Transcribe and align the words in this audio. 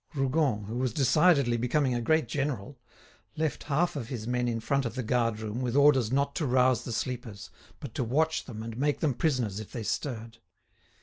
Rougon, 0.15 0.63
who 0.63 0.77
was 0.77 0.93
decidedly 0.95 1.57
becoming 1.57 1.93
a 1.93 2.01
great 2.01 2.27
general, 2.27 2.79
left 3.37 3.65
half 3.65 3.95
of 3.95 4.07
his 4.07 4.25
men 4.27 4.47
in 4.47 4.59
front 4.59 4.83
of 4.83 4.95
the 4.95 5.03
guard 5.03 5.39
room 5.41 5.61
with 5.61 5.75
orders 5.75 6.11
not 6.11 6.33
to 6.37 6.47
rouse 6.47 6.85
the 6.85 6.91
sleepers, 6.91 7.51
but 7.79 7.93
to 7.93 8.03
watch 8.03 8.45
them 8.45 8.63
and 8.63 8.75
make 8.79 8.99
them 9.01 9.13
prisoners 9.13 9.59
if 9.59 9.71
they 9.71 9.83
stirred. 9.83 10.39